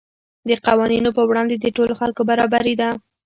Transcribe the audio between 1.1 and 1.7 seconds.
په وړاندې د